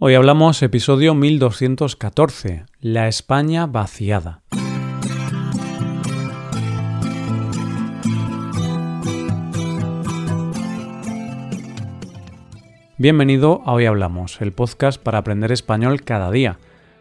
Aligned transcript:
Hoy 0.00 0.16
hablamos 0.16 0.60
episodio 0.64 1.14
1214, 1.14 2.66
La 2.80 3.06
España 3.06 3.66
vaciada. 3.66 4.42
Bienvenido 12.98 13.62
a 13.64 13.72
Hoy 13.72 13.86
Hablamos, 13.86 14.40
el 14.40 14.52
podcast 14.52 15.00
para 15.00 15.18
aprender 15.18 15.52
español 15.52 16.02
cada 16.02 16.32
día. 16.32 16.58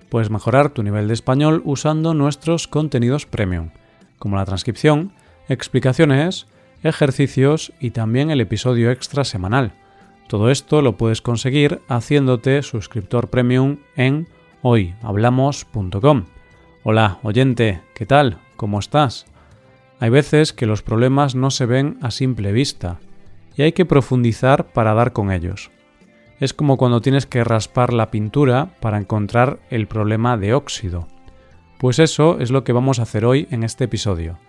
Puedes 0.10 0.30
mejorar 0.30 0.70
tu 0.70 0.84
nivel 0.84 1.08
de 1.08 1.16
español 1.16 1.64
usando 1.66 2.14
nuestros 2.14 2.68
contenidos 2.68 3.26
premium, 3.26 3.72
como 4.20 4.36
la 4.36 4.46
transcripción, 4.46 5.14
explicaciones, 5.50 6.46
ejercicios 6.84 7.74
y 7.80 7.90
también 7.90 8.30
el 8.30 8.40
episodio 8.40 8.92
extra 8.92 9.24
semanal 9.24 9.74
todo 10.34 10.50
esto 10.50 10.82
lo 10.82 10.98
puedes 10.98 11.22
conseguir 11.22 11.82
haciéndote 11.88 12.64
suscriptor 12.64 13.30
premium 13.30 13.78
en 13.96 14.28
hoyhablamos.com. 14.64 16.24
Hola, 16.82 17.20
oyente, 17.22 17.82
¿qué 17.94 18.08
tal? 18.08 18.40
¿Cómo 18.56 18.80
estás? 18.80 19.28
Hay 20.00 20.10
veces 20.10 20.52
que 20.52 20.66
los 20.66 20.82
problemas 20.82 21.36
no 21.36 21.52
se 21.52 21.68
ven 21.68 22.00
a 22.02 22.10
simple 22.10 22.52
vista 22.52 23.00
y 23.56 23.62
hay 23.62 23.74
que 23.74 23.86
profundizar 23.86 24.66
para 24.74 24.96
dar 24.96 25.14
con 25.14 25.32
ellos. 25.32 25.70
Es 26.40 26.56
como 26.56 26.78
cuando 26.78 27.00
tienes 27.00 27.28
que 27.28 27.44
raspar 27.44 27.94
la 27.94 28.10
pintura 28.10 28.74
para 28.80 28.98
encontrar 28.98 29.60
el 29.70 29.86
problema 29.86 30.36
de 30.36 30.56
óxido. 30.56 31.08
Pues 31.78 32.00
eso 32.00 32.40
es 32.40 32.50
lo 32.50 32.64
que 32.64 32.74
vamos 32.74 32.98
a 32.98 33.04
hacer 33.04 33.24
hoy 33.24 33.48
en 33.52 33.62
este 33.62 33.84
episodio. 33.84 34.40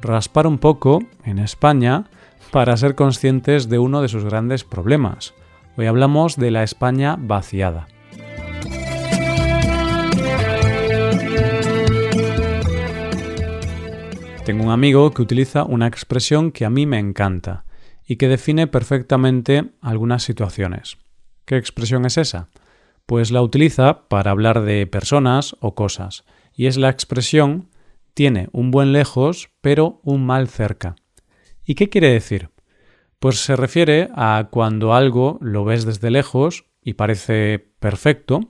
Raspar 0.00 0.46
un 0.46 0.56
poco, 0.56 1.00
en 1.22 1.38
España, 1.38 2.06
para 2.54 2.76
ser 2.76 2.94
conscientes 2.94 3.68
de 3.68 3.80
uno 3.80 4.00
de 4.00 4.06
sus 4.06 4.24
grandes 4.24 4.62
problemas. 4.62 5.34
Hoy 5.76 5.86
hablamos 5.86 6.36
de 6.36 6.52
la 6.52 6.62
España 6.62 7.16
vaciada. 7.18 7.88
Tengo 14.44 14.62
un 14.62 14.70
amigo 14.70 15.10
que 15.10 15.22
utiliza 15.22 15.64
una 15.64 15.88
expresión 15.88 16.52
que 16.52 16.64
a 16.64 16.70
mí 16.70 16.86
me 16.86 17.00
encanta 17.00 17.64
y 18.06 18.14
que 18.14 18.28
define 18.28 18.68
perfectamente 18.68 19.72
algunas 19.80 20.22
situaciones. 20.22 20.96
¿Qué 21.46 21.56
expresión 21.56 22.06
es 22.06 22.18
esa? 22.18 22.50
Pues 23.04 23.32
la 23.32 23.42
utiliza 23.42 24.06
para 24.06 24.30
hablar 24.30 24.60
de 24.60 24.86
personas 24.86 25.56
o 25.58 25.74
cosas, 25.74 26.24
y 26.54 26.66
es 26.66 26.76
la 26.76 26.90
expresión 26.90 27.68
tiene 28.14 28.48
un 28.52 28.70
buen 28.70 28.92
lejos 28.92 29.50
pero 29.60 30.00
un 30.04 30.24
mal 30.24 30.46
cerca. 30.46 30.94
¿Y 31.64 31.74
qué 31.74 31.88
quiere 31.88 32.10
decir? 32.10 32.50
Pues 33.18 33.38
se 33.38 33.56
refiere 33.56 34.10
a 34.14 34.48
cuando 34.50 34.94
algo 34.94 35.38
lo 35.40 35.64
ves 35.64 35.86
desde 35.86 36.10
lejos 36.10 36.66
y 36.82 36.94
parece 36.94 37.58
perfecto. 37.80 38.40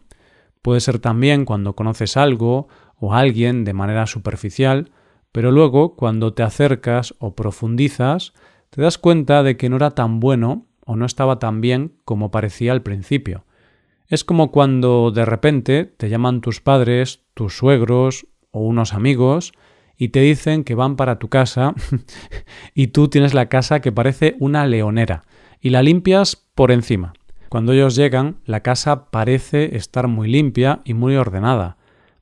Puede 0.62 0.80
ser 0.80 0.98
también 0.98 1.44
cuando 1.44 1.76
conoces 1.76 2.16
algo 2.16 2.68
o 2.96 3.14
alguien 3.14 3.64
de 3.64 3.72
manera 3.72 4.06
superficial, 4.06 4.90
pero 5.30 5.52
luego 5.52 5.94
cuando 5.94 6.34
te 6.34 6.42
acercas 6.42 7.14
o 7.18 7.34
profundizas, 7.34 8.32
te 8.70 8.82
das 8.82 8.98
cuenta 8.98 9.42
de 9.42 9.56
que 9.56 9.68
no 9.68 9.76
era 9.76 9.92
tan 9.92 10.18
bueno 10.18 10.66
o 10.84 10.96
no 10.96 11.06
estaba 11.06 11.38
tan 11.38 11.60
bien 11.60 11.96
como 12.04 12.30
parecía 12.32 12.72
al 12.72 12.82
principio. 12.82 13.44
Es 14.08 14.24
como 14.24 14.50
cuando 14.50 15.12
de 15.12 15.24
repente 15.24 15.84
te 15.84 16.08
llaman 16.08 16.40
tus 16.40 16.60
padres, 16.60 17.22
tus 17.34 17.56
suegros 17.56 18.26
o 18.50 18.60
unos 18.60 18.92
amigos 18.92 19.52
y 19.96 20.08
te 20.08 20.20
dicen 20.20 20.64
que 20.64 20.74
van 20.74 20.96
para 20.96 21.18
tu 21.18 21.28
casa 21.28 21.74
y 22.74 22.88
tú 22.88 23.08
tienes 23.08 23.34
la 23.34 23.48
casa 23.48 23.80
que 23.80 23.92
parece 23.92 24.36
una 24.40 24.66
leonera 24.66 25.24
y 25.60 25.70
la 25.70 25.82
limpias 25.82 26.36
por 26.54 26.72
encima. 26.72 27.14
Cuando 27.48 27.72
ellos 27.72 27.94
llegan, 27.94 28.38
la 28.44 28.60
casa 28.60 29.10
parece 29.10 29.76
estar 29.76 30.08
muy 30.08 30.28
limpia 30.28 30.80
y 30.84 30.94
muy 30.94 31.16
ordenada, 31.16 31.76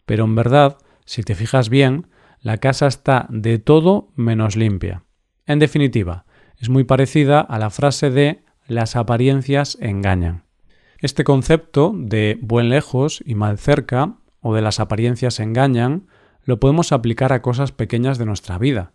pero 0.04 0.24
en 0.24 0.34
verdad, 0.34 0.78
si 1.06 1.22
te 1.22 1.34
fijas 1.34 1.68
bien, 1.68 2.08
la 2.40 2.58
casa 2.58 2.86
está 2.86 3.26
de 3.30 3.58
todo 3.58 4.10
menos 4.14 4.56
limpia. 4.56 5.04
En 5.46 5.58
definitiva, 5.58 6.24
es 6.58 6.68
muy 6.68 6.84
parecida 6.84 7.40
a 7.40 7.58
la 7.58 7.70
frase 7.70 8.10
de 8.10 8.44
las 8.66 8.94
apariencias 8.94 9.78
engañan. 9.80 10.44
Este 10.98 11.24
concepto 11.24 11.92
de 11.96 12.38
buen 12.40 12.68
lejos 12.68 13.22
y 13.26 13.34
mal 13.34 13.58
cerca, 13.58 14.16
o 14.40 14.54
de 14.54 14.62
las 14.62 14.80
apariencias 14.80 15.40
engañan, 15.40 16.06
lo 16.44 16.60
podemos 16.60 16.92
aplicar 16.92 17.32
a 17.32 17.42
cosas 17.42 17.72
pequeñas 17.72 18.18
de 18.18 18.26
nuestra 18.26 18.58
vida. 18.58 18.92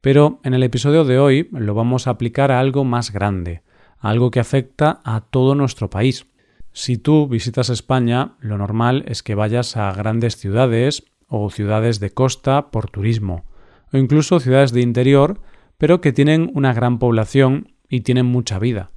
Pero 0.00 0.40
en 0.44 0.54
el 0.54 0.62
episodio 0.62 1.04
de 1.04 1.18
hoy 1.18 1.48
lo 1.52 1.74
vamos 1.74 2.06
a 2.06 2.10
aplicar 2.10 2.52
a 2.52 2.60
algo 2.60 2.84
más 2.84 3.12
grande, 3.12 3.62
algo 3.98 4.30
que 4.30 4.40
afecta 4.40 5.00
a 5.04 5.20
todo 5.20 5.54
nuestro 5.54 5.90
país. 5.90 6.26
Si 6.72 6.98
tú 6.98 7.26
visitas 7.26 7.70
España, 7.70 8.36
lo 8.40 8.58
normal 8.58 9.04
es 9.08 9.22
que 9.22 9.34
vayas 9.34 9.76
a 9.76 9.92
grandes 9.92 10.36
ciudades 10.36 11.04
o 11.26 11.50
ciudades 11.50 12.00
de 12.00 12.10
costa 12.10 12.70
por 12.70 12.90
turismo, 12.90 13.44
o 13.92 13.96
incluso 13.96 14.40
ciudades 14.40 14.72
de 14.72 14.82
interior, 14.82 15.40
pero 15.78 16.00
que 16.00 16.12
tienen 16.12 16.50
una 16.54 16.72
gran 16.72 16.98
población 16.98 17.72
y 17.88 18.02
tienen 18.02 18.26
mucha 18.26 18.58
vida. 18.58 18.90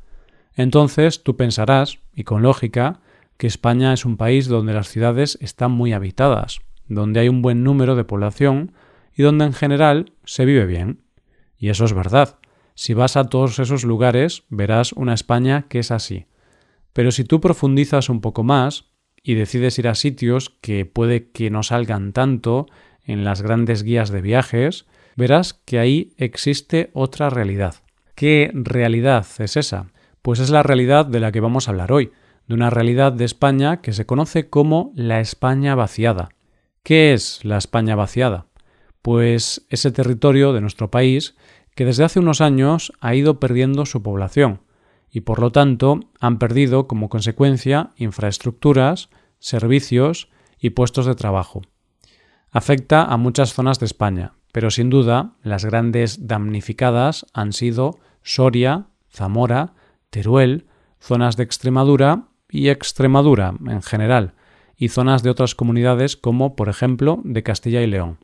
Entonces 0.55 1.23
tú 1.23 1.37
pensarás, 1.37 1.99
y 2.13 2.23
con 2.23 2.41
lógica, 2.41 2.99
que 3.37 3.47
España 3.47 3.93
es 3.93 4.03
un 4.03 4.17
país 4.17 4.47
donde 4.47 4.73
las 4.73 4.89
ciudades 4.89 5.37
están 5.41 5.71
muy 5.71 5.93
habitadas, 5.93 6.59
donde 6.89 7.21
hay 7.21 7.29
un 7.29 7.41
buen 7.41 7.63
número 7.63 7.95
de 7.95 8.03
población 8.03 8.73
y 9.15 9.23
donde 9.23 9.45
en 9.45 9.53
general 9.53 10.13
se 10.25 10.45
vive 10.45 10.65
bien. 10.65 11.03
Y 11.57 11.69
eso 11.69 11.85
es 11.85 11.93
verdad. 11.93 12.39
Si 12.73 12.93
vas 12.93 13.17
a 13.17 13.25
todos 13.25 13.59
esos 13.59 13.83
lugares, 13.83 14.43
verás 14.49 14.93
una 14.93 15.13
España 15.13 15.65
que 15.69 15.79
es 15.79 15.91
así. 15.91 16.25
Pero 16.93 17.11
si 17.11 17.23
tú 17.23 17.39
profundizas 17.39 18.09
un 18.09 18.21
poco 18.21 18.43
más 18.43 18.85
y 19.21 19.35
decides 19.35 19.77
ir 19.79 19.87
a 19.87 19.95
sitios 19.95 20.49
que 20.61 20.85
puede 20.85 21.31
que 21.31 21.49
no 21.49 21.63
salgan 21.63 22.13
tanto 22.13 22.67
en 23.03 23.23
las 23.23 23.41
grandes 23.41 23.83
guías 23.83 24.09
de 24.09 24.21
viajes, 24.21 24.85
verás 25.15 25.53
que 25.53 25.79
ahí 25.79 26.13
existe 26.17 26.89
otra 26.93 27.29
realidad. 27.29 27.75
¿Qué 28.15 28.51
realidad 28.53 29.25
es 29.39 29.57
esa? 29.57 29.91
Pues 30.21 30.39
es 30.39 30.49
la 30.49 30.63
realidad 30.63 31.05
de 31.05 31.19
la 31.19 31.31
que 31.31 31.39
vamos 31.39 31.67
a 31.67 31.71
hablar 31.71 31.91
hoy, 31.91 32.11
de 32.47 32.55
una 32.55 32.69
realidad 32.69 33.11
de 33.11 33.25
España 33.25 33.81
que 33.81 33.93
se 33.93 34.05
conoce 34.05 34.49
como 34.49 34.91
la 34.95 35.19
España 35.19 35.75
vaciada. 35.75 36.29
¿Qué 36.89 37.13
es 37.13 37.45
la 37.45 37.59
España 37.59 37.95
vaciada? 37.95 38.47
Pues 39.03 39.63
ese 39.69 39.91
territorio 39.91 40.53
de 40.53 40.61
nuestro 40.61 40.89
país 40.89 41.35
que 41.75 41.85
desde 41.85 42.03
hace 42.03 42.19
unos 42.19 42.41
años 42.41 42.93
ha 42.99 43.13
ido 43.13 43.39
perdiendo 43.39 43.85
su 43.85 44.01
población 44.01 44.61
y 45.11 45.21
por 45.21 45.39
lo 45.39 45.51
tanto 45.51 45.99
han 46.19 46.39
perdido 46.39 46.87
como 46.87 47.07
consecuencia 47.07 47.91
infraestructuras, 47.97 49.11
servicios 49.37 50.29
y 50.57 50.71
puestos 50.71 51.05
de 51.05 51.13
trabajo. 51.13 51.61
Afecta 52.49 53.03
a 53.03 53.17
muchas 53.17 53.53
zonas 53.53 53.79
de 53.79 53.85
España, 53.85 54.33
pero 54.51 54.71
sin 54.71 54.89
duda 54.89 55.35
las 55.43 55.65
grandes 55.65 56.25
damnificadas 56.25 57.27
han 57.33 57.53
sido 57.53 57.99
Soria, 58.23 58.87
Zamora, 59.13 59.75
Teruel, 60.09 60.65
zonas 60.99 61.37
de 61.37 61.43
Extremadura 61.43 62.29
y 62.49 62.69
Extremadura 62.69 63.53
en 63.67 63.83
general, 63.83 64.33
y 64.79 64.87
zonas 64.87 65.21
de 65.21 65.29
otras 65.29 65.53
comunidades 65.53 66.15
como, 66.15 66.55
por 66.55 66.69
ejemplo, 66.69 67.19
de 67.25 67.43
Castilla 67.43 67.81
y 67.81 67.87
León. 67.87 68.17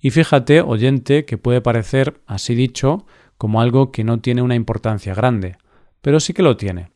Y 0.00 0.10
fíjate, 0.10 0.62
oyente, 0.62 1.24
que 1.24 1.36
puede 1.36 1.60
parecer, 1.60 2.20
así 2.26 2.54
dicho, 2.54 3.04
como 3.36 3.60
algo 3.60 3.90
que 3.90 4.04
no 4.04 4.20
tiene 4.20 4.42
una 4.42 4.54
importancia 4.54 5.12
grande, 5.12 5.56
pero 6.00 6.20
sí 6.20 6.32
que 6.32 6.44
lo 6.44 6.56
tiene. 6.56 6.92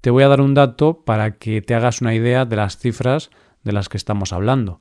Te 0.00 0.10
voy 0.10 0.22
a 0.22 0.28
dar 0.28 0.40
un 0.40 0.54
dato 0.54 1.04
para 1.04 1.38
que 1.38 1.60
te 1.60 1.74
hagas 1.74 2.00
una 2.00 2.14
idea 2.14 2.44
de 2.46 2.56
las 2.56 2.78
cifras 2.78 3.30
de 3.64 3.72
las 3.72 3.88
que 3.88 3.96
estamos 3.96 4.32
hablando. 4.32 4.80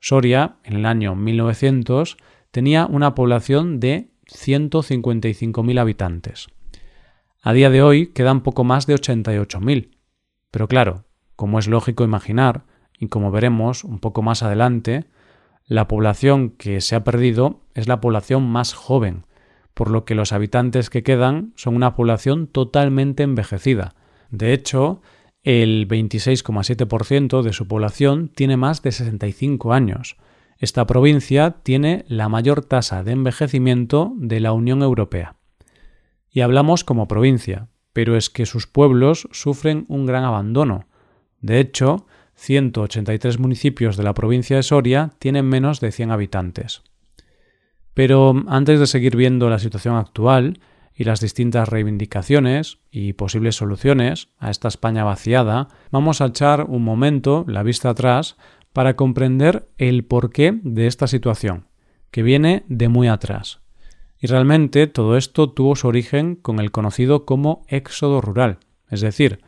Soria, 0.00 0.56
en 0.64 0.74
el 0.74 0.84
año 0.84 1.14
1900, 1.14 2.16
tenía 2.50 2.86
una 2.86 3.14
población 3.14 3.78
de 3.78 4.10
155.000 4.26 5.80
habitantes. 5.80 6.48
A 7.42 7.52
día 7.52 7.70
de 7.70 7.80
hoy 7.80 8.08
quedan 8.08 8.42
poco 8.42 8.64
más 8.64 8.86
de 8.86 8.96
88.000. 8.96 9.96
Pero 10.50 10.66
claro, 10.66 11.04
como 11.36 11.60
es 11.60 11.68
lógico 11.68 12.02
imaginar, 12.02 12.64
y 12.98 13.08
como 13.08 13.30
veremos 13.30 13.84
un 13.84 13.98
poco 13.98 14.22
más 14.22 14.42
adelante, 14.42 15.04
la 15.66 15.86
población 15.86 16.50
que 16.50 16.80
se 16.80 16.96
ha 16.96 17.04
perdido 17.04 17.60
es 17.74 17.88
la 17.88 18.00
población 18.00 18.48
más 18.48 18.74
joven, 18.74 19.26
por 19.74 19.90
lo 19.90 20.04
que 20.04 20.14
los 20.14 20.32
habitantes 20.32 20.90
que 20.90 21.02
quedan 21.02 21.52
son 21.56 21.76
una 21.76 21.94
población 21.94 22.46
totalmente 22.46 23.22
envejecida. 23.22 23.94
De 24.30 24.52
hecho, 24.52 25.02
el 25.42 25.86
26,7% 25.86 27.42
de 27.42 27.52
su 27.52 27.68
población 27.68 28.28
tiene 28.34 28.56
más 28.56 28.82
de 28.82 28.92
65 28.92 29.72
años. 29.72 30.16
Esta 30.58 30.86
provincia 30.86 31.56
tiene 31.62 32.04
la 32.08 32.28
mayor 32.28 32.64
tasa 32.64 33.04
de 33.04 33.12
envejecimiento 33.12 34.12
de 34.16 34.40
la 34.40 34.52
Unión 34.52 34.82
Europea. 34.82 35.36
Y 36.30 36.40
hablamos 36.40 36.82
como 36.82 37.06
provincia, 37.06 37.68
pero 37.92 38.16
es 38.16 38.30
que 38.30 38.46
sus 38.46 38.66
pueblos 38.66 39.28
sufren 39.32 39.84
un 39.88 40.06
gran 40.06 40.24
abandono. 40.24 40.86
De 41.40 41.60
hecho, 41.60 42.06
183 42.38 43.40
municipios 43.40 43.96
de 43.96 44.04
la 44.04 44.14
provincia 44.14 44.56
de 44.56 44.62
Soria 44.62 45.10
tienen 45.18 45.46
menos 45.46 45.80
de 45.80 45.90
100 45.90 46.12
habitantes. 46.12 46.82
Pero 47.94 48.32
antes 48.46 48.78
de 48.78 48.86
seguir 48.86 49.16
viendo 49.16 49.50
la 49.50 49.58
situación 49.58 49.96
actual 49.96 50.60
y 50.94 51.02
las 51.02 51.20
distintas 51.20 51.68
reivindicaciones 51.68 52.78
y 52.92 53.14
posibles 53.14 53.56
soluciones 53.56 54.28
a 54.38 54.50
esta 54.50 54.68
España 54.68 55.02
vaciada, 55.02 55.66
vamos 55.90 56.20
a 56.20 56.26
echar 56.26 56.64
un 56.68 56.84
momento 56.84 57.44
la 57.48 57.64
vista 57.64 57.90
atrás 57.90 58.36
para 58.72 58.94
comprender 58.94 59.68
el 59.76 60.04
porqué 60.04 60.60
de 60.62 60.86
esta 60.86 61.08
situación, 61.08 61.66
que 62.12 62.22
viene 62.22 62.64
de 62.68 62.88
muy 62.88 63.08
atrás. 63.08 63.62
Y 64.20 64.28
realmente 64.28 64.86
todo 64.86 65.16
esto 65.16 65.50
tuvo 65.50 65.74
su 65.74 65.88
origen 65.88 66.36
con 66.36 66.60
el 66.60 66.70
conocido 66.70 67.24
como 67.24 67.64
éxodo 67.66 68.20
rural, 68.20 68.58
es 68.88 69.00
decir, 69.00 69.40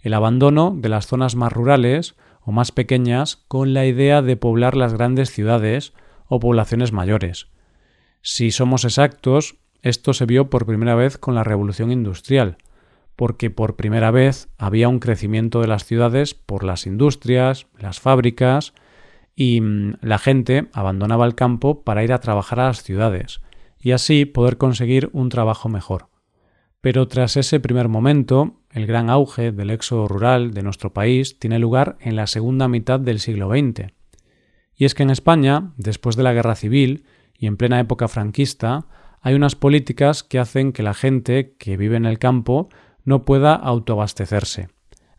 el 0.00 0.14
abandono 0.14 0.72
de 0.76 0.88
las 0.88 1.08
zonas 1.08 1.34
más 1.34 1.52
rurales 1.52 2.14
o 2.46 2.52
más 2.52 2.72
pequeñas 2.72 3.44
con 3.48 3.74
la 3.74 3.84
idea 3.84 4.22
de 4.22 4.36
poblar 4.36 4.76
las 4.76 4.94
grandes 4.94 5.30
ciudades 5.30 5.92
o 6.28 6.38
poblaciones 6.40 6.92
mayores. 6.92 7.48
Si 8.22 8.52
somos 8.52 8.84
exactos, 8.84 9.56
esto 9.82 10.14
se 10.14 10.26
vio 10.26 10.48
por 10.48 10.64
primera 10.64 10.94
vez 10.94 11.18
con 11.18 11.34
la 11.34 11.44
Revolución 11.44 11.90
Industrial, 11.90 12.56
porque 13.16 13.50
por 13.50 13.76
primera 13.76 14.12
vez 14.12 14.48
había 14.58 14.88
un 14.88 15.00
crecimiento 15.00 15.60
de 15.60 15.66
las 15.66 15.84
ciudades 15.84 16.34
por 16.34 16.62
las 16.62 16.86
industrias, 16.86 17.66
las 17.78 17.98
fábricas, 17.98 18.74
y 19.34 19.60
mm, 19.60 19.94
la 20.00 20.18
gente 20.18 20.68
abandonaba 20.72 21.26
el 21.26 21.34
campo 21.34 21.82
para 21.82 22.04
ir 22.04 22.12
a 22.12 22.20
trabajar 22.20 22.60
a 22.60 22.66
las 22.68 22.82
ciudades, 22.82 23.40
y 23.80 23.90
así 23.90 24.24
poder 24.24 24.56
conseguir 24.56 25.10
un 25.12 25.30
trabajo 25.30 25.68
mejor. 25.68 26.08
Pero 26.80 27.08
tras 27.08 27.36
ese 27.36 27.60
primer 27.60 27.88
momento, 27.88 28.60
el 28.70 28.86
gran 28.86 29.10
auge 29.10 29.52
del 29.52 29.70
éxodo 29.70 30.08
rural 30.08 30.52
de 30.52 30.62
nuestro 30.62 30.92
país 30.92 31.38
tiene 31.38 31.58
lugar 31.58 31.96
en 32.00 32.16
la 32.16 32.26
segunda 32.26 32.68
mitad 32.68 33.00
del 33.00 33.20
siglo 33.20 33.48
XX. 33.48 33.92
Y 34.74 34.84
es 34.84 34.94
que 34.94 35.02
en 35.02 35.10
España, 35.10 35.72
después 35.76 36.16
de 36.16 36.22
la 36.22 36.32
Guerra 36.32 36.54
Civil 36.54 37.04
y 37.38 37.46
en 37.46 37.56
plena 37.56 37.80
época 37.80 38.08
franquista, 38.08 38.86
hay 39.20 39.34
unas 39.34 39.56
políticas 39.56 40.22
que 40.22 40.38
hacen 40.38 40.72
que 40.72 40.82
la 40.82 40.94
gente 40.94 41.56
que 41.58 41.76
vive 41.76 41.96
en 41.96 42.04
el 42.04 42.18
campo 42.18 42.68
no 43.04 43.24
pueda 43.24 43.54
autoabastecerse. 43.54 44.68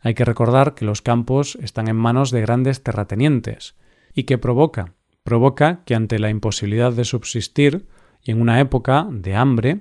Hay 0.00 0.14
que 0.14 0.24
recordar 0.24 0.74
que 0.74 0.84
los 0.84 1.02
campos 1.02 1.58
están 1.60 1.88
en 1.88 1.96
manos 1.96 2.30
de 2.30 2.40
grandes 2.40 2.82
terratenientes. 2.82 3.76
¿Y 4.14 4.24
qué 4.24 4.38
provoca? 4.38 4.94
Provoca 5.24 5.82
que 5.84 5.94
ante 5.94 6.18
la 6.18 6.30
imposibilidad 6.30 6.92
de 6.92 7.04
subsistir 7.04 7.88
y 8.22 8.30
en 8.30 8.40
una 8.40 8.60
época 8.60 9.06
de 9.10 9.34
hambre, 9.34 9.80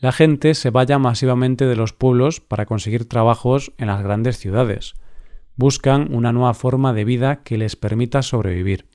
la 0.00 0.12
gente 0.12 0.54
se 0.54 0.70
vaya 0.70 0.98
masivamente 0.98 1.66
de 1.66 1.76
los 1.76 1.92
pueblos 1.92 2.40
para 2.40 2.66
conseguir 2.66 3.08
trabajos 3.08 3.72
en 3.78 3.86
las 3.86 4.02
grandes 4.02 4.38
ciudades. 4.38 4.94
Buscan 5.56 6.12
una 6.14 6.32
nueva 6.32 6.54
forma 6.54 6.92
de 6.92 7.04
vida 7.04 7.42
que 7.42 7.58
les 7.58 7.76
permita 7.76 8.22
sobrevivir. 8.22 8.86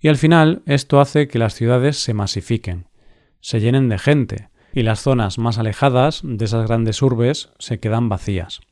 Y 0.00 0.08
al 0.08 0.16
final 0.16 0.62
esto 0.66 1.00
hace 1.00 1.28
que 1.28 1.38
las 1.38 1.54
ciudades 1.54 1.98
se 1.98 2.14
masifiquen 2.14 2.86
se 3.44 3.60
llenen 3.60 3.90
de 3.90 3.98
gente, 3.98 4.48
y 4.72 4.84
las 4.84 5.02
zonas 5.02 5.36
más 5.36 5.58
alejadas 5.58 6.22
de 6.24 6.46
esas 6.46 6.66
grandes 6.66 7.02
urbes 7.02 7.50
se 7.58 7.78
quedan 7.78 8.08
vacías. 8.08 8.62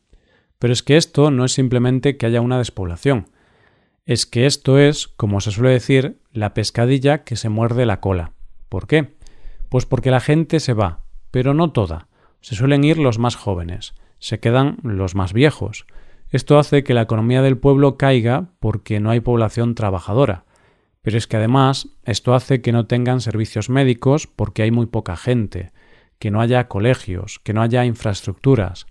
Pero 0.59 0.73
es 0.73 0.83
que 0.83 0.97
esto 0.97 1.31
no 1.31 1.45
es 1.45 1.53
simplemente 1.53 2.17
que 2.17 2.25
haya 2.25 2.41
una 2.41 2.57
despoblación, 2.57 3.29
es 4.07 4.25
que 4.25 4.47
esto 4.47 4.79
es, 4.79 5.09
como 5.09 5.43
se 5.43 5.51
suele 5.51 5.73
decir, 5.73 6.23
la 6.33 6.55
pescadilla 6.55 7.23
que 7.23 7.37
se 7.37 7.51
muerde 7.51 7.85
la 7.85 8.01
cola. 8.01 8.33
¿Por 8.71 8.87
qué? 8.87 9.15
Pues 9.69 9.85
porque 9.85 10.11
la 10.11 10.21
gente 10.21 10.59
se 10.59 10.73
va, 10.73 11.02
pero 11.33 11.55
no 11.55 11.73
toda. 11.73 12.07
Se 12.41 12.55
suelen 12.55 12.85
ir 12.85 12.99
los 12.99 13.19
más 13.19 13.35
jóvenes, 13.35 13.95
se 14.21 14.39
quedan 14.39 14.77
los 14.85 15.17
más 15.17 15.33
viejos. 15.33 15.87
Esto 16.31 16.59
hace 16.59 16.85
que 16.85 16.95
la 16.95 17.03
economía 17.03 17.43
del 17.43 17.59
pueblo 17.59 17.97
caiga 17.97 18.51
porque 18.61 19.01
no 19.01 19.11
hay 19.11 19.19
población 19.19 19.75
trabajadora, 19.75 20.45
pero 21.03 21.19
es 21.19 21.27
que 21.27 21.37
además 21.37 21.89
esto 22.05 22.35
hace 22.35 22.63
que 22.63 22.71
no 22.71 22.87
tengan 22.87 23.21
servicios 23.21 23.69
médicos 23.69 24.29
porque 24.29 24.63
hay 24.63 24.71
muy 24.71 24.87
poca 24.87 25.17
gente, 25.17 25.73
que 26.21 26.31
no 26.31 26.41
haya 26.41 26.69
colegios, 26.69 27.41
que 27.41 27.53
no 27.53 27.63
haya 27.63 27.85
infraestructuras. 27.85 28.87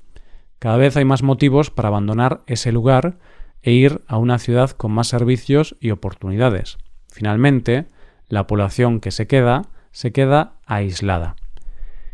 Cada 0.59 0.77
vez 0.77 0.97
hay 0.97 1.05
más 1.05 1.23
motivos 1.23 1.71
para 1.71 1.87
abandonar 1.87 2.41
ese 2.45 2.71
lugar 2.71 3.17
e 3.61 3.71
ir 3.71 4.01
a 4.07 4.17
una 4.17 4.37
ciudad 4.37 4.71
con 4.71 4.91
más 4.91 5.07
servicios 5.07 5.77
y 5.79 5.91
oportunidades. 5.91 6.77
Finalmente, 7.07 7.87
la 8.27 8.47
población 8.47 8.99
que 8.99 9.11
se 9.11 9.27
queda 9.27 9.63
se 9.91 10.11
queda 10.11 10.53
aislada. 10.65 11.35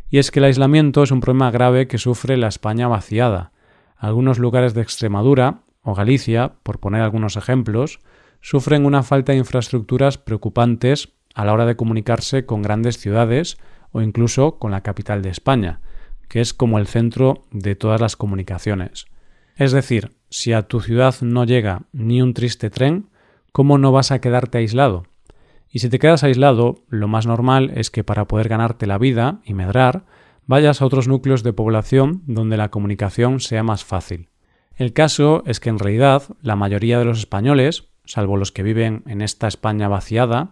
Y 0.09 0.19
es 0.19 0.31
que 0.31 0.39
el 0.39 0.45
aislamiento 0.45 1.03
es 1.03 1.11
un 1.11 1.19
problema 1.19 1.51
grave 1.51 1.87
que 1.87 1.97
sufre 1.97 2.37
la 2.37 2.47
España 2.47 2.87
vaciada. 2.87 3.51
Algunos 3.97 4.39
lugares 4.39 4.73
de 4.73 4.81
Extremadura 4.81 5.61
o 5.81 5.95
Galicia, 5.95 6.53
por 6.63 6.79
poner 6.79 7.01
algunos 7.01 7.35
ejemplos, 7.35 7.99
sufren 8.41 8.85
una 8.85 9.03
falta 9.03 9.31
de 9.31 9.39
infraestructuras 9.39 10.17
preocupantes 10.17 11.09
a 11.33 11.45
la 11.45 11.53
hora 11.53 11.65
de 11.65 11.75
comunicarse 11.75 12.45
con 12.45 12.61
grandes 12.61 12.97
ciudades 12.97 13.57
o 13.91 14.01
incluso 14.01 14.59
con 14.59 14.71
la 14.71 14.81
capital 14.81 15.21
de 15.21 15.29
España, 15.29 15.81
que 16.29 16.41
es 16.41 16.53
como 16.53 16.77
el 16.77 16.87
centro 16.87 17.43
de 17.51 17.75
todas 17.75 17.99
las 17.99 18.15
comunicaciones. 18.15 19.07
Es 19.55 19.71
decir, 19.71 20.15
si 20.29 20.53
a 20.53 20.63
tu 20.63 20.81
ciudad 20.81 21.15
no 21.21 21.43
llega 21.43 21.83
ni 21.91 22.21
un 22.21 22.33
triste 22.33 22.69
tren, 22.69 23.09
¿cómo 23.51 23.77
no 23.77 23.91
vas 23.91 24.11
a 24.11 24.21
quedarte 24.21 24.59
aislado? 24.59 25.06
Y 25.69 25.79
si 25.79 25.89
te 25.89 25.99
quedas 25.99 26.23
aislado, 26.23 26.83
lo 26.89 27.07
más 27.07 27.27
normal 27.27 27.71
es 27.75 27.91
que 27.91 28.03
para 28.03 28.25
poder 28.25 28.47
ganarte 28.47 28.87
la 28.87 28.97
vida 28.97 29.41
y 29.43 29.53
medrar, 29.53 30.05
vayas 30.45 30.81
a 30.81 30.85
otros 30.85 31.07
núcleos 31.07 31.43
de 31.43 31.53
población 31.53 32.23
donde 32.25 32.57
la 32.57 32.69
comunicación 32.69 33.39
sea 33.39 33.63
más 33.63 33.83
fácil. 33.83 34.29
El 34.75 34.93
caso 34.93 35.43
es 35.45 35.59
que 35.59 35.69
en 35.69 35.79
realidad 35.79 36.23
la 36.41 36.55
mayoría 36.55 36.99
de 36.99 37.05
los 37.05 37.19
españoles, 37.19 37.89
salvo 38.05 38.37
los 38.37 38.51
que 38.51 38.63
viven 38.63 39.03
en 39.07 39.21
esta 39.21 39.47
España 39.47 39.87
vaciada, 39.87 40.51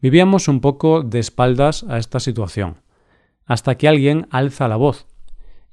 vivíamos 0.00 0.48
un 0.48 0.60
poco 0.60 1.02
de 1.02 1.18
espaldas 1.18 1.84
a 1.88 1.98
esta 1.98 2.20
situación, 2.20 2.82
hasta 3.46 3.76
que 3.76 3.88
alguien 3.88 4.26
alza 4.30 4.68
la 4.68 4.76
voz. 4.76 5.06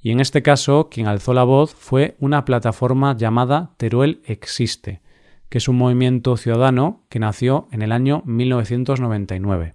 Y 0.01 0.11
en 0.11 0.21
este 0.21 0.41
caso, 0.41 0.87
quien 0.89 1.07
alzó 1.07 1.33
la 1.33 1.43
voz 1.43 1.75
fue 1.75 2.15
una 2.19 2.45
plataforma 2.45 3.17
llamada 3.17 3.71
Teruel 3.77 4.21
Existe, 4.25 5.01
que 5.49 5.57
es 5.57 5.67
un 5.67 5.77
movimiento 5.77 6.37
ciudadano 6.37 7.03
que 7.09 7.19
nació 7.19 7.67
en 7.71 7.81
el 7.81 7.91
año 7.91 8.21
1999. 8.25 9.73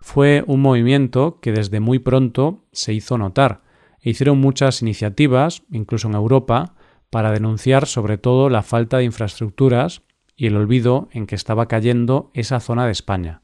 Fue 0.00 0.44
un 0.46 0.60
movimiento 0.60 1.38
que 1.40 1.52
desde 1.52 1.80
muy 1.80 1.98
pronto 1.98 2.64
se 2.72 2.92
hizo 2.92 3.16
notar, 3.16 3.62
e 4.00 4.10
hicieron 4.10 4.38
muchas 4.38 4.82
iniciativas, 4.82 5.62
incluso 5.70 6.08
en 6.08 6.14
Europa, 6.14 6.74
para 7.08 7.32
denunciar 7.32 7.86
sobre 7.86 8.18
todo 8.18 8.50
la 8.50 8.62
falta 8.62 8.98
de 8.98 9.04
infraestructuras 9.04 10.02
y 10.36 10.46
el 10.46 10.56
olvido 10.56 11.08
en 11.12 11.26
que 11.26 11.36
estaba 11.36 11.68
cayendo 11.68 12.30
esa 12.34 12.60
zona 12.60 12.84
de 12.84 12.92
España. 12.92 13.40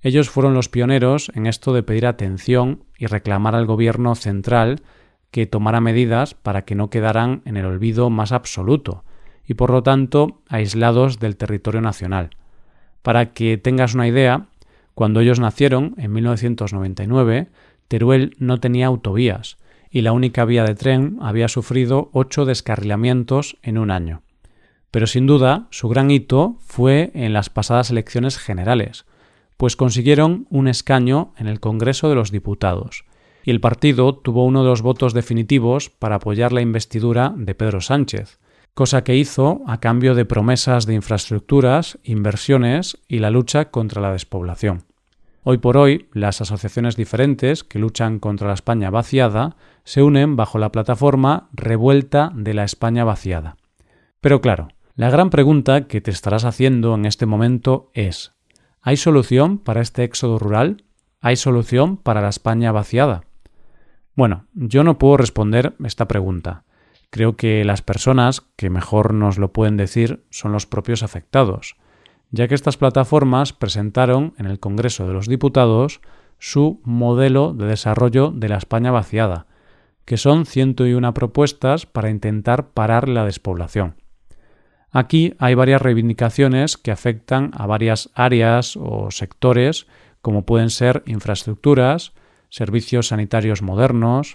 Ellos 0.00 0.30
fueron 0.30 0.54
los 0.54 0.68
pioneros 0.68 1.32
en 1.34 1.46
esto 1.46 1.72
de 1.72 1.82
pedir 1.82 2.06
atención 2.06 2.84
y 2.96 3.06
reclamar 3.06 3.54
al 3.54 3.66
gobierno 3.66 4.14
central 4.14 4.82
que 5.30 5.46
tomara 5.46 5.80
medidas 5.80 6.34
para 6.34 6.64
que 6.64 6.74
no 6.74 6.90
quedaran 6.90 7.42
en 7.44 7.56
el 7.56 7.66
olvido 7.66 8.10
más 8.10 8.30
absoluto 8.30 9.04
y 9.46 9.54
por 9.54 9.70
lo 9.70 9.82
tanto 9.82 10.40
aislados 10.48 11.18
del 11.18 11.36
territorio 11.36 11.80
nacional. 11.80 12.30
Para 13.02 13.32
que 13.32 13.58
tengas 13.58 13.94
una 13.94 14.06
idea, 14.06 14.46
cuando 14.94 15.20
ellos 15.20 15.40
nacieron, 15.40 15.94
en 15.96 16.12
1999, 16.12 17.48
Teruel 17.88 18.36
no 18.38 18.60
tenía 18.60 18.86
autovías 18.86 19.56
y 19.90 20.00
la 20.00 20.12
única 20.12 20.44
vía 20.44 20.64
de 20.64 20.74
tren 20.74 21.18
había 21.20 21.48
sufrido 21.48 22.08
ocho 22.12 22.46
descarrilamientos 22.46 23.58
en 23.62 23.76
un 23.76 23.90
año. 23.90 24.22
Pero 24.90 25.06
sin 25.06 25.26
duda, 25.26 25.66
su 25.70 25.88
gran 25.88 26.10
hito 26.10 26.56
fue 26.60 27.10
en 27.14 27.32
las 27.32 27.50
pasadas 27.50 27.90
elecciones 27.90 28.38
generales, 28.38 29.04
pues 29.56 29.76
consiguieron 29.76 30.46
un 30.50 30.68
escaño 30.68 31.32
en 31.36 31.46
el 31.46 31.60
Congreso 31.60 32.08
de 32.08 32.14
los 32.14 32.30
Diputados, 32.30 33.04
y 33.44 33.50
el 33.50 33.60
partido 33.60 34.14
tuvo 34.14 34.44
uno 34.44 34.62
de 34.62 34.70
los 34.70 34.82
votos 34.82 35.14
definitivos 35.14 35.90
para 35.90 36.16
apoyar 36.16 36.52
la 36.52 36.62
investidura 36.62 37.34
de 37.36 37.54
Pedro 37.54 37.80
Sánchez, 37.80 38.38
cosa 38.74 39.04
que 39.04 39.16
hizo 39.16 39.60
a 39.66 39.80
cambio 39.80 40.14
de 40.14 40.24
promesas 40.24 40.86
de 40.86 40.94
infraestructuras, 40.94 41.98
inversiones 42.04 42.98
y 43.06 43.18
la 43.18 43.30
lucha 43.30 43.70
contra 43.70 44.00
la 44.00 44.12
despoblación. 44.12 44.84
Hoy 45.44 45.58
por 45.58 45.76
hoy, 45.76 46.08
las 46.12 46.40
asociaciones 46.40 46.96
diferentes 46.96 47.64
que 47.64 47.78
luchan 47.78 48.18
contra 48.18 48.48
la 48.48 48.54
España 48.54 48.90
vaciada 48.90 49.56
se 49.84 50.02
unen 50.02 50.36
bajo 50.36 50.58
la 50.58 50.70
plataforma 50.70 51.48
Revuelta 51.52 52.30
de 52.34 52.54
la 52.54 52.64
España 52.64 53.04
vaciada. 53.04 53.56
Pero 54.20 54.40
claro, 54.40 54.68
la 54.94 55.10
gran 55.10 55.30
pregunta 55.30 55.88
que 55.88 56.00
te 56.00 56.12
estarás 56.12 56.44
haciendo 56.44 56.94
en 56.94 57.06
este 57.06 57.26
momento 57.26 57.90
es 57.92 58.34
¿hay 58.80 58.96
solución 58.96 59.58
para 59.58 59.80
este 59.80 60.04
éxodo 60.04 60.38
rural? 60.38 60.84
¿Hay 61.20 61.36
solución 61.36 61.96
para 61.96 62.20
la 62.20 62.28
España 62.28 62.72
vaciada? 62.72 63.24
Bueno, 64.14 64.46
yo 64.54 64.84
no 64.84 64.98
puedo 64.98 65.16
responder 65.16 65.74
esta 65.84 66.06
pregunta. 66.06 66.64
Creo 67.12 67.36
que 67.36 67.62
las 67.66 67.82
personas 67.82 68.40
que 68.56 68.70
mejor 68.70 69.12
nos 69.12 69.36
lo 69.36 69.52
pueden 69.52 69.76
decir 69.76 70.24
son 70.30 70.50
los 70.50 70.64
propios 70.64 71.02
afectados, 71.02 71.76
ya 72.30 72.48
que 72.48 72.54
estas 72.54 72.78
plataformas 72.78 73.52
presentaron 73.52 74.32
en 74.38 74.46
el 74.46 74.58
Congreso 74.58 75.06
de 75.06 75.12
los 75.12 75.28
Diputados 75.28 76.00
su 76.38 76.80
modelo 76.84 77.52
de 77.52 77.66
desarrollo 77.66 78.30
de 78.30 78.48
la 78.48 78.56
España 78.56 78.90
vaciada, 78.90 79.44
que 80.06 80.16
son 80.16 80.46
101 80.46 81.12
propuestas 81.12 81.84
para 81.84 82.08
intentar 82.08 82.70
parar 82.70 83.10
la 83.10 83.26
despoblación. 83.26 83.96
Aquí 84.90 85.34
hay 85.38 85.54
varias 85.54 85.82
reivindicaciones 85.82 86.78
que 86.78 86.92
afectan 86.92 87.50
a 87.52 87.66
varias 87.66 88.08
áreas 88.14 88.74
o 88.74 89.10
sectores, 89.10 89.86
como 90.22 90.46
pueden 90.46 90.70
ser 90.70 91.02
infraestructuras, 91.04 92.14
servicios 92.48 93.08
sanitarios 93.08 93.60
modernos, 93.60 94.34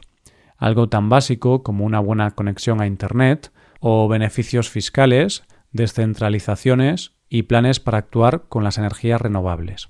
algo 0.58 0.90
tan 0.90 1.10
básico 1.10 1.64
como 1.64 1.86
una 1.86 2.00
buena 2.00 2.32
conexión 2.32 2.82
a 2.82 2.88
Internet 2.88 3.52
o 3.80 4.08
beneficios 4.08 4.70
fiscales, 4.70 5.44
descentralizaciones 5.72 7.14
y 7.30 7.44
planes 7.44 7.80
para 7.80 8.00
actuar 8.00 8.46
con 8.50 8.64
las 8.64 8.78
energías 8.78 9.22
renovables. 9.22 9.90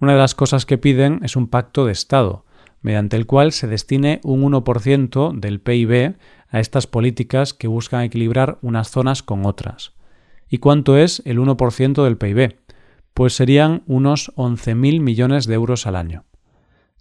Una 0.00 0.12
de 0.12 0.18
las 0.18 0.34
cosas 0.34 0.66
que 0.66 0.78
piden 0.78 1.20
es 1.24 1.36
un 1.36 1.48
pacto 1.48 1.86
de 1.86 1.92
Estado, 1.92 2.44
mediante 2.82 3.16
el 3.16 3.26
cual 3.26 3.52
se 3.52 3.66
destine 3.66 4.20
un 4.22 4.42
1% 4.42 5.38
del 5.38 5.60
PIB 5.60 6.16
a 6.48 6.60
estas 6.60 6.86
políticas 6.86 7.52
que 7.54 7.68
buscan 7.68 8.02
equilibrar 8.02 8.58
unas 8.62 8.90
zonas 8.90 9.22
con 9.22 9.44
otras. 9.46 9.92
¿Y 10.48 10.58
cuánto 10.58 10.96
es 10.96 11.22
el 11.24 11.38
1% 11.38 12.04
del 12.04 12.16
PIB? 12.16 12.56
Pues 13.14 13.34
serían 13.34 13.82
unos 13.86 14.32
11.000 14.36 15.00
millones 15.00 15.46
de 15.46 15.54
euros 15.54 15.86
al 15.86 15.96
año. 15.96 16.24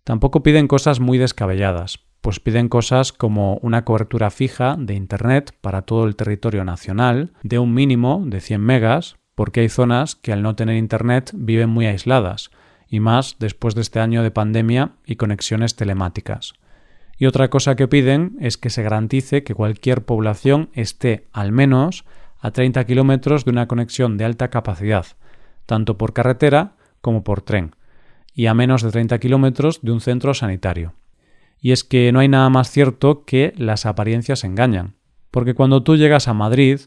Tampoco 0.04 0.42
piden 0.42 0.68
cosas 0.68 1.00
muy 1.00 1.18
descabelladas, 1.18 2.00
pues 2.28 2.42
piden 2.42 2.68
cosas 2.68 3.14
como 3.14 3.58
una 3.62 3.86
cobertura 3.86 4.30
fija 4.32 4.76
de 4.78 4.96
Internet 4.96 5.56
para 5.62 5.84
todo 5.84 6.04
el 6.04 6.18
territorio 6.18 6.66
nacional, 6.66 7.32
de 7.42 7.58
un 7.58 7.74
mínimo 7.74 8.22
de 8.26 8.42
100 8.42 8.60
megas, 8.60 9.16
porque 9.34 9.62
hay 9.62 9.70
zonas 9.70 10.18
que 10.18 10.34
al 10.34 10.42
no 10.42 10.54
tener 10.54 10.76
Internet 10.76 11.32
viven 11.34 11.70
muy 11.70 11.86
aisladas, 11.86 12.52
y 12.90 13.00
más 13.00 13.38
después 13.40 13.76
de 13.76 13.82
este 13.82 14.02
año 14.02 14.24
de 14.24 14.32
pandemia 14.32 14.92
y 15.06 15.16
conexiones 15.16 15.78
telemáticas. 15.78 16.56
Y 17.18 17.28
otra 17.28 17.50
cosa 17.50 17.78
que 17.78 17.88
piden 17.88 18.36
es 18.42 18.58
que 18.58 18.72
se 18.72 18.84
garantice 18.84 19.46
que 19.46 19.56
cualquier 19.56 20.04
población 20.04 20.70
esté 20.74 21.30
al 21.32 21.54
menos 21.54 22.04
a 22.42 22.52
30 22.52 22.84
kilómetros 22.84 23.46
de 23.46 23.52
una 23.52 23.70
conexión 23.70 24.18
de 24.18 24.26
alta 24.26 24.50
capacidad, 24.50 25.06
tanto 25.66 25.98
por 25.98 26.12
carretera 26.12 26.76
como 27.00 27.24
por 27.24 27.40
tren, 27.42 27.74
y 28.34 28.48
a 28.48 28.54
menos 28.54 28.82
de 28.82 28.92
30 28.92 29.18
kilómetros 29.20 29.80
de 29.82 29.94
un 29.94 30.02
centro 30.02 30.34
sanitario. 30.34 30.94
Y 31.60 31.72
es 31.72 31.84
que 31.84 32.12
no 32.12 32.20
hay 32.20 32.28
nada 32.28 32.50
más 32.50 32.70
cierto 32.70 33.26
que 33.26 33.54
las 33.58 33.86
apariencias 33.86 34.44
engañan, 34.44 34.96
porque 35.32 35.54
cuando 35.54 35.84
tú 35.84 35.96
llegas 35.96 36.28
a 36.28 36.34
Madrid 36.34 36.82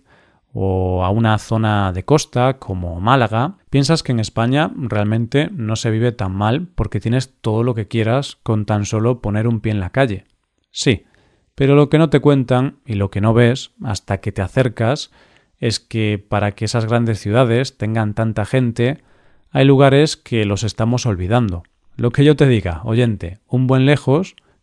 o 0.52 1.04
a 1.04 1.10
una 1.10 1.38
zona 1.38 1.92
de 1.92 2.04
costa 2.04 2.58
como 2.58 3.00
Málaga, 3.00 3.58
piensas 3.70 4.02
que 4.02 4.12
en 4.12 4.20
España 4.20 4.72
realmente 4.76 5.48
no 5.52 5.76
se 5.76 5.90
vive 5.90 6.12
tan 6.12 6.34
mal 6.34 6.66
porque 6.74 7.00
tienes 7.00 7.40
todo 7.40 7.62
lo 7.62 7.74
que 7.74 7.88
quieras 7.88 8.38
con 8.42 8.66
tan 8.66 8.84
solo 8.84 9.20
poner 9.20 9.46
un 9.46 9.60
pie 9.60 9.72
en 9.72 9.80
la 9.80 9.90
calle. 9.90 10.24
Sí, 10.72 11.04
pero 11.54 11.74
lo 11.74 11.88
que 11.88 11.98
no 11.98 12.10
te 12.10 12.20
cuentan 12.20 12.78
y 12.84 12.94
lo 12.94 13.10
que 13.10 13.20
no 13.20 13.34
ves 13.34 13.72
hasta 13.82 14.18
que 14.18 14.32
te 14.32 14.42
acercas 14.42 15.10
es 15.58 15.78
que 15.78 16.24
para 16.26 16.52
que 16.52 16.64
esas 16.64 16.86
grandes 16.86 17.20
ciudades 17.20 17.76
tengan 17.76 18.14
tanta 18.14 18.44
gente, 18.46 19.02
hay 19.50 19.64
lugares 19.64 20.16
que 20.16 20.44
los 20.44 20.64
estamos 20.64 21.06
olvidando. 21.06 21.64
Lo 21.96 22.12
que 22.12 22.24
yo 22.24 22.34
te 22.34 22.46
diga, 22.46 22.80
oyente, 22.84 23.40
un 23.46 23.66
buen 23.66 23.84
lejos 23.84 24.36